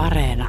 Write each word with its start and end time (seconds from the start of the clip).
Areena. 0.00 0.48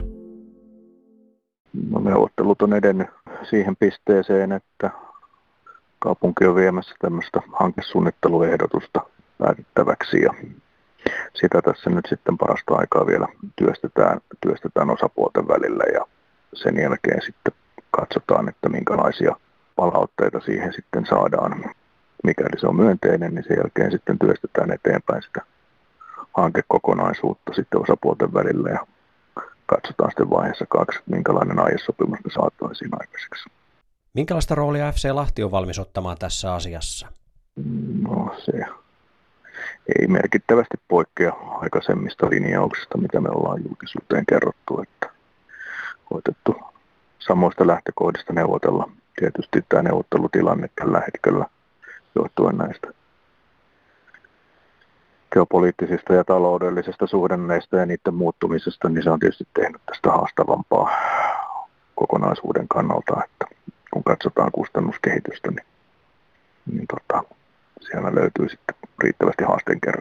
No, 1.90 2.00
neuvottelut 2.00 2.61
on 2.61 2.74
edennyt 2.74 3.08
siihen 3.50 3.75
pisteeseen, 3.75 4.51
että 4.51 4.89
kaupunki 6.00 6.45
on 6.45 6.56
viemässä 6.56 6.95
tämmöistä 7.00 7.42
hankesuunnitteluehdotusta 7.53 9.02
päätettäväksi 9.38 10.21
ja 10.21 10.34
sitä 11.34 11.61
tässä 11.61 11.89
nyt 11.89 12.05
sitten 12.09 12.38
parasta 12.38 12.75
aikaa 12.75 13.07
vielä 13.07 13.27
työstetään, 13.55 14.21
työstetään 14.41 14.89
osapuolten 14.89 15.47
välillä 15.47 15.83
ja 15.93 16.05
sen 16.54 16.77
jälkeen 16.77 17.21
sitten 17.21 17.54
katsotaan, 17.91 18.49
että 18.49 18.70
minkälaisia 18.70 19.36
palautteita 19.75 20.39
siihen 20.39 20.73
sitten 20.73 21.05
saadaan. 21.05 21.63
Mikäli 22.23 22.59
se 22.59 22.68
on 22.68 22.75
myönteinen, 22.75 23.36
niin 23.36 23.45
sen 23.47 23.57
jälkeen 23.57 23.91
sitten 23.91 24.20
työstetään 24.20 24.71
eteenpäin 24.71 25.23
sitä 25.23 25.41
hankekokonaisuutta 26.33 27.54
sitten 27.54 27.81
osapuolten 27.81 28.33
välillä 28.33 28.70
ja 28.70 28.88
katsotaan 29.75 30.11
sitten 30.11 30.29
vaiheessa 30.29 30.65
kaksi, 30.65 31.00
minkälainen 31.05 31.59
aiesopimus 31.59 32.20
me 32.23 32.32
saataisiin 32.34 32.91
aikaiseksi. 32.94 33.50
Minkälaista 34.13 34.55
roolia 34.55 34.91
FC 34.91 35.09
Lahti 35.12 35.44
on 35.44 35.52
valmis 35.52 35.80
ottamaan 35.80 36.18
tässä 36.18 36.54
asiassa? 36.54 37.08
No 38.02 38.36
se 38.46 38.52
ei 39.99 40.08
merkittävästi 40.08 40.77
poikkea 40.88 41.34
aikaisemmista 41.62 42.30
linjauksista, 42.30 42.98
mitä 42.98 43.22
me 43.22 43.30
ollaan 43.30 43.63
julkisuuteen 43.68 44.26
kerrottu, 44.26 44.82
että 44.82 45.10
koitettu 46.05 46.55
samoista 47.20 47.68
lähtökohdista 47.68 48.34
neuvotella. 48.34 48.91
Tietysti 49.20 49.66
tämä 49.70 49.84
neuvottelutilanne 49.84 50.70
tällä 50.76 50.99
hetkellä 50.99 51.46
johtuen 52.16 52.58
näistä 52.58 52.88
geopoliittisista 55.34 56.13
ja 56.13 56.23
taloudellisista 56.23 57.08
suhdanneista 57.08 57.77
ja 57.77 57.85
niiden 57.85 58.13
muuttumisesta, 58.13 58.90
niin 58.90 59.03
se 59.03 59.09
on 59.09 59.20
tietysti 59.20 59.48
tehnyt 59.54 59.81
tästä 59.85 60.12
haastavampaa 60.12 60.91
kokonaisuuden 61.95 62.68
kannalta, 62.68 63.23
että 63.23 63.46
kun 63.93 64.03
katsotaan 64.03 64.51
kustannuskehitystä, 64.51 65.51
niin, 65.51 65.65
niin 66.71 66.88
tota, 66.88 67.23
siellä 67.81 68.15
löytyy 68.15 68.49
sitten 68.49 68.75
riittävästi 69.03 69.43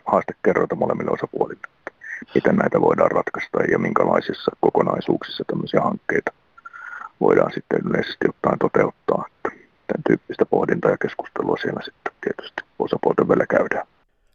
haastekerroita 0.07 0.75
molemmille 0.75 1.11
osapuolille, 1.11 1.63
että 1.79 1.93
miten 2.35 2.57
näitä 2.57 2.81
voidaan 2.81 3.11
ratkaista 3.11 3.63
ja 3.63 3.79
minkälaisissa 3.79 4.57
kokonaisuuksissa 4.61 5.45
tämmöisiä 5.47 5.81
hankkeita 5.81 6.33
voidaan 7.21 7.53
sitten 7.55 7.81
yleisesti 7.85 8.29
ottaen 8.29 8.59
toteuttaa. 8.59 9.25
Että 9.27 9.49
tämän 9.87 10.03
tyyppistä 10.07 10.47
pohdintaa 10.47 10.91
ja 10.91 10.99
keskustelua 10.99 11.57
siellä 11.57 11.81
sitten 11.85 12.13
tietysti 12.21 12.63
osapuolten 12.79 13.29
välillä 13.29 13.47
käydään. 13.47 13.87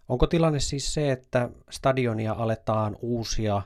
Onko 0.09 0.27
tilanne 0.27 0.59
siis 0.59 0.93
se, 0.93 1.11
että 1.11 1.49
stadionia 1.69 2.33
aletaan 2.33 2.95
uusia 3.01 3.61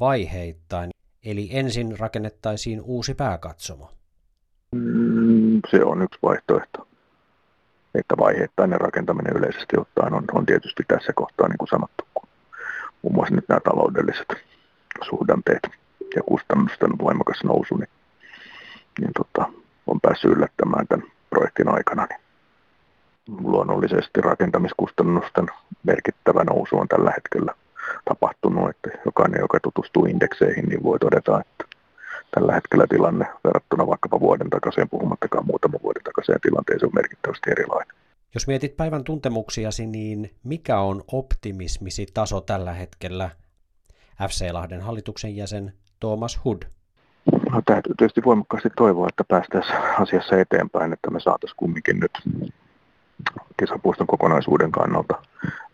vaiheittain, 0.00 0.90
eli 1.24 1.48
ensin 1.52 1.98
rakennettaisiin 1.98 2.80
uusi 2.80 3.14
pääkatsomo? 3.14 3.90
Mm, 4.74 5.60
se 5.70 5.84
on 5.84 6.02
yksi 6.02 6.18
vaihtoehto. 6.22 6.88
Että 7.94 8.14
vaiheittainen 8.18 8.80
rakentaminen 8.80 9.36
yleisesti 9.36 9.76
ottaen 9.78 10.14
on, 10.14 10.24
on 10.32 10.46
tietysti 10.46 10.82
tässä 10.88 11.12
kohtaa, 11.12 11.48
niin 11.48 11.58
kuin 11.58 11.68
sanottu, 11.68 12.04
kun 12.14 12.28
muun 13.02 13.14
muassa 13.14 13.34
nyt 13.34 13.48
nämä 13.48 13.60
taloudelliset 13.60 14.28
suhdanteet 15.04 15.62
ja 16.16 16.22
kustannusten 16.22 16.98
voimakas 16.98 17.44
nousu, 17.44 17.76
niin, 17.76 17.88
niin 19.00 19.10
tota, 19.16 19.48
on 19.86 20.00
päässyt 20.00 20.30
yllättämään 20.30 20.86
tämän 20.86 21.06
projektin 21.30 21.68
aikana. 21.68 22.06
Niin 22.10 22.25
luonnollisesti 23.28 24.20
rakentamiskustannusten 24.20 25.46
merkittävä 25.82 26.44
nousu 26.44 26.78
on 26.78 26.88
tällä 26.88 27.12
hetkellä 27.16 27.54
tapahtunut, 28.04 28.70
että 28.70 28.90
jokainen, 29.04 29.40
joka 29.40 29.60
tutustuu 29.60 30.04
indekseihin, 30.04 30.64
niin 30.64 30.82
voi 30.82 30.98
todeta, 30.98 31.40
että 31.40 31.76
tällä 32.34 32.54
hetkellä 32.54 32.86
tilanne 32.86 33.26
verrattuna 33.44 33.86
vaikkapa 33.86 34.20
vuoden 34.20 34.50
takaiseen, 34.50 34.88
puhumattakaan 34.88 35.46
muutaman 35.46 35.80
vuoden 35.82 36.02
takaiseen 36.02 36.40
tilanteeseen 36.40 36.88
on 36.88 36.94
merkittävästi 36.94 37.50
erilainen. 37.50 37.96
Jos 38.34 38.46
mietit 38.46 38.76
päivän 38.76 39.04
tuntemuksiasi, 39.04 39.86
niin 39.86 40.30
mikä 40.44 40.80
on 40.80 41.02
optimismisi 41.12 42.06
taso 42.14 42.40
tällä 42.40 42.72
hetkellä? 42.72 43.30
FC 44.28 44.52
Lahden 44.52 44.80
hallituksen 44.80 45.36
jäsen 45.36 45.72
Thomas 46.00 46.40
Hood. 46.44 46.62
No, 47.50 47.62
täytyy 47.64 47.94
tietysti 47.98 48.24
voimakkaasti 48.24 48.68
toivoa, 48.76 49.08
että 49.08 49.24
päästäisiin 49.28 49.78
asiassa 50.00 50.40
eteenpäin, 50.40 50.92
että 50.92 51.10
me 51.10 51.20
saataisiin 51.20 51.56
kumminkin 51.56 52.00
nyt 52.00 52.12
kesäpuiston 53.56 54.06
kokonaisuuden 54.06 54.72
kannalta 54.72 55.22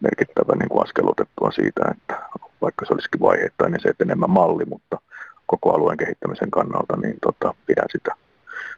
merkittävä 0.00 0.56
niin 0.56 0.69
kuin 0.69 0.82
askel 0.82 1.08
otettua 1.08 1.50
siitä, 1.50 1.82
että 1.91 2.22
vaikka 2.62 2.86
se 2.86 2.92
olisikin 2.92 3.20
vaiheittain, 3.20 3.72
niin 3.72 3.80
se 3.80 3.94
enemmän 4.00 4.30
malli, 4.30 4.64
mutta 4.64 4.98
koko 5.47 5.75
alueen 5.75 5.98
kehittämisen 5.98 6.50
kannalta, 6.50 6.97
niin 6.97 7.16
tota, 7.22 7.54
pidän 7.66 7.86
sitä 7.92 8.14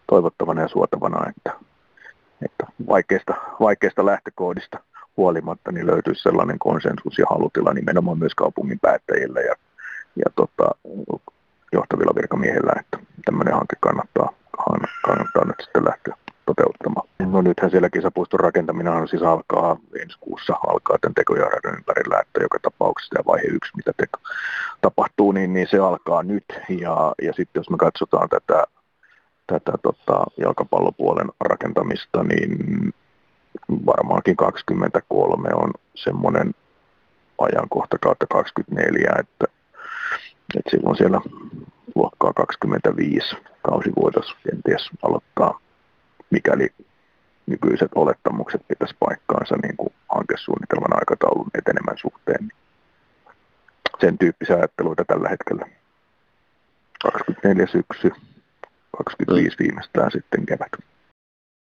toivottavana 0.07 0.63
ja 0.63 0.69
suotavana, 0.69 1.29
että, 1.29 1.53
että 2.45 2.67
vaikeista, 2.89 3.35
vaikeista 3.61 4.07
lähtökohdista 4.07 4.79
huolimatta 5.17 5.73
niin 5.73 5.87
löytyisi 5.87 6.23
sellainen 6.23 6.59
konsensus 6.59 7.19
ja 7.19 7.27
halutila 7.31 7.73
nimenomaan 7.73 8.19
myös 8.19 8.35
kaupungin 8.35 8.81
päättäjillä 8.81 9.41
ja, 9.41 9.55
ja 10.17 10.25
tota, 10.37 10.71
johtavilla 11.73 12.15
virkamiehillä, 12.15 12.73
että 12.81 12.99
tämmöinen 13.25 13.55
hanke 13.55 13.77
kannattaa, 13.81 14.33
kannattaa 15.07 15.45
nyt 15.45 15.57
sitten 15.61 15.85
lähteä. 15.85 16.14
No 17.35 17.43
nythän 17.43 17.71
siellä 17.71 17.91
kisapuiston 17.91 18.41
rakentaminen 18.41 19.09
siis 19.09 19.23
alkaa 19.23 19.77
ensi 20.03 20.17
kuussa, 20.21 20.53
alkaa 20.67 20.99
tämän 21.01 21.15
tekojärjestelmän 21.15 21.79
ympärillä, 21.79 22.21
että 22.21 22.43
joka 22.43 22.59
tapauksessa 22.63 23.19
ja 23.19 23.25
vaihe 23.27 23.47
yksi, 23.47 23.77
mitä 23.77 23.93
teko, 23.97 24.19
tapahtuu, 24.81 25.33
niin, 25.33 25.53
niin 25.53 25.67
se 25.71 25.79
alkaa 25.79 26.23
nyt. 26.23 26.45
Ja, 26.69 27.13
ja 27.23 27.33
sitten 27.33 27.61
jos 27.61 27.71
me 27.71 27.77
katsotaan 27.77 28.29
tätä, 28.29 28.65
tätä 29.47 29.73
tota, 29.83 30.25
jalkapallopuolen 30.37 31.29
rakentamista, 31.41 32.23
niin 32.23 32.59
varmaankin 33.87 34.37
23 34.37 35.49
on 35.55 35.71
semmoinen 35.95 36.55
ajankohta 37.39 37.99
kautta 37.99 38.27
24, 38.27 39.11
että, 39.19 39.45
että 40.57 40.71
silloin 40.71 40.97
siellä 40.97 41.21
luokkaa 41.95 42.33
25 42.33 43.37
kausi 43.63 43.93
voitaisiin 43.97 44.39
kenties 44.51 44.91
aloittaa 45.03 45.61
mikäli 46.31 46.69
nykyiset 47.47 47.91
olettamukset 47.95 48.69
pitäisi 48.69 48.97
paikkaansa 49.01 49.57
niin 49.63 49.77
kuin 49.77 49.93
hankesuunnitelman 50.09 50.95
aikataulun 50.99 51.51
etenemän 51.59 51.99
suhteen. 51.99 52.49
Sen 54.01 54.19
tyyppisiä 54.19 54.57
ajatteluita 54.57 55.05
tällä 55.05 55.29
hetkellä. 55.29 55.67
24 57.03 57.67
syksy, 57.67 58.13
25 58.97 59.57
viimeistään 59.59 60.11
sitten 60.11 60.47
kevät. 60.47 60.94